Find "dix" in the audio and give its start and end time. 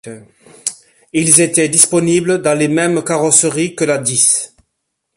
3.99-4.55